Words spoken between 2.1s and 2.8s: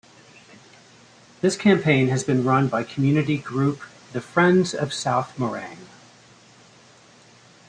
been run